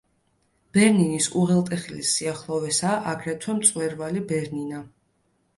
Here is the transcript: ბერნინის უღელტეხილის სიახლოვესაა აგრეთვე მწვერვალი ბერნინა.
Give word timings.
ბერნინის 0.77 1.27
უღელტეხილის 1.41 2.13
სიახლოვესაა 2.19 2.97
აგრეთვე 3.13 3.57
მწვერვალი 3.61 4.25
ბერნინა. 4.33 4.83